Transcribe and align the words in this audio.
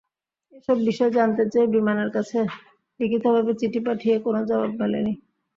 এসব 0.53 0.77
বিষয়ে 0.87 1.15
জানতে 1.17 1.43
চেয়ে 1.51 1.71
বিমানের 1.75 2.09
কাছে 2.15 2.37
লিখিতভাবে 2.99 3.51
চিঠি 3.59 3.79
পাঠিয়ে 3.87 4.15
কোনো 4.25 4.39
জবাব 4.49 4.71
মেলেনি। 4.79 5.13